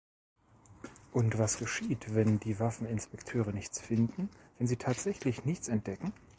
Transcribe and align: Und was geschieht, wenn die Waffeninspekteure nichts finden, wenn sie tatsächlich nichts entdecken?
Und 1.11 1.37
was 1.37 1.59
geschieht, 1.59 2.15
wenn 2.15 2.39
die 2.39 2.59
Waffeninspekteure 2.59 3.51
nichts 3.51 3.79
finden, 3.79 4.29
wenn 4.57 4.65
sie 4.65 4.77
tatsächlich 4.77 5.45
nichts 5.45 5.67
entdecken? 5.67 6.11